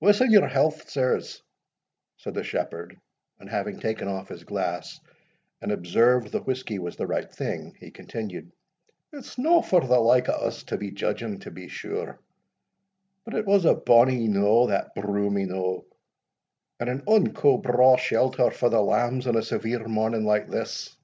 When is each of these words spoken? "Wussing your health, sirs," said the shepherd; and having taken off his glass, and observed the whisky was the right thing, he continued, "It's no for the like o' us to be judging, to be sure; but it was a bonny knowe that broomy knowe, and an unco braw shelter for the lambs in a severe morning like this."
"Wussing 0.00 0.30
your 0.30 0.48
health, 0.48 0.88
sirs," 0.88 1.42
said 2.16 2.32
the 2.32 2.42
shepherd; 2.42 2.98
and 3.38 3.46
having 3.50 3.78
taken 3.78 4.08
off 4.08 4.30
his 4.30 4.42
glass, 4.42 4.98
and 5.60 5.70
observed 5.70 6.32
the 6.32 6.40
whisky 6.40 6.78
was 6.78 6.96
the 6.96 7.06
right 7.06 7.30
thing, 7.30 7.76
he 7.78 7.90
continued, 7.90 8.50
"It's 9.12 9.36
no 9.36 9.60
for 9.60 9.82
the 9.82 10.00
like 10.00 10.30
o' 10.30 10.32
us 10.32 10.62
to 10.68 10.78
be 10.78 10.92
judging, 10.92 11.40
to 11.40 11.50
be 11.50 11.68
sure; 11.68 12.18
but 13.26 13.34
it 13.34 13.44
was 13.44 13.66
a 13.66 13.74
bonny 13.74 14.28
knowe 14.28 14.66
that 14.68 14.94
broomy 14.94 15.44
knowe, 15.44 15.84
and 16.80 16.88
an 16.88 17.02
unco 17.06 17.58
braw 17.58 17.98
shelter 17.98 18.50
for 18.50 18.70
the 18.70 18.80
lambs 18.80 19.26
in 19.26 19.36
a 19.36 19.42
severe 19.42 19.86
morning 19.86 20.24
like 20.24 20.48
this." 20.48 20.96